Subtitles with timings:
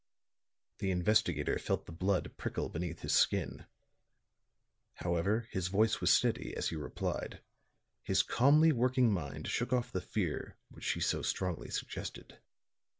[0.79, 3.67] The investigator felt the blood prickle beneath his skin.
[4.95, 7.39] However, his voice was steady as he replied;
[8.01, 12.39] his calmly working mind shook off the fear which she so strongly suggested.